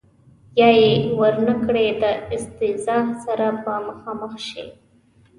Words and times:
یا 0.59 0.69
یې 0.81 0.91
ور 1.19 1.35
نه 1.47 1.53
کړي 1.65 1.85
د 2.01 2.03
استیضاح 2.35 3.05
سره 3.25 3.47
به 3.63 3.73
مخامخ 3.87 4.33
شي. 4.49 4.65